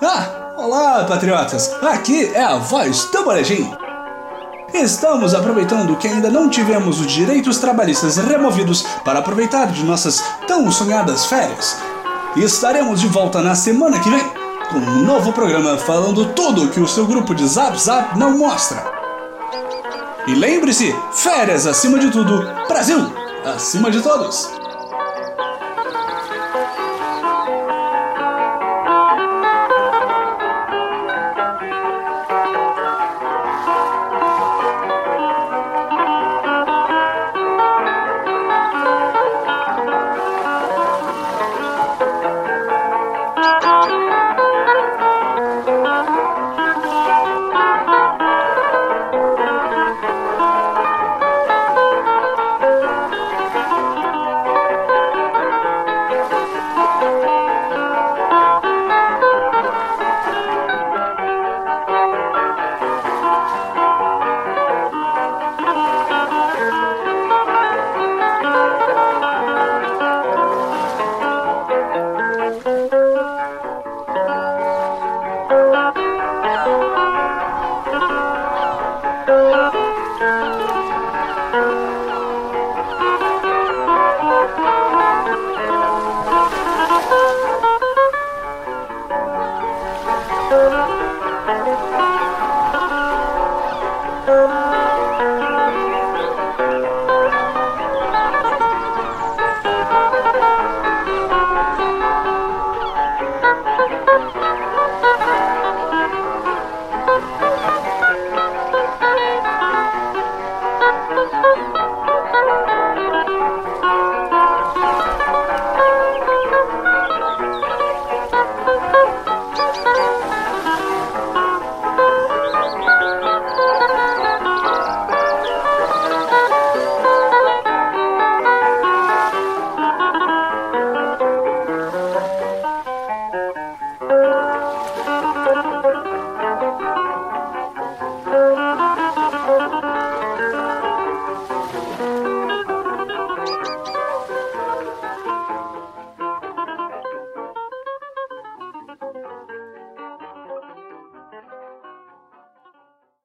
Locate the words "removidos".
8.16-8.82